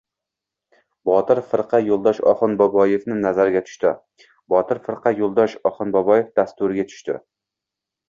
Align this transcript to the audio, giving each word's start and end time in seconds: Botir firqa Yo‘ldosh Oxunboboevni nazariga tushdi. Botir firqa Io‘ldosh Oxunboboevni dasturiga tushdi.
Botir 1.09 1.41
firqa 1.51 1.81
Yo‘ldosh 1.89 2.23
Oxunboboevni 2.31 3.19
nazariga 3.27 3.63
tushdi. 3.69 3.95
Botir 4.57 4.85
firqa 4.91 5.15
Io‘ldosh 5.23 5.57
Oxunboboevni 5.75 6.39
dasturiga 6.45 6.93
tushdi. 6.95 7.23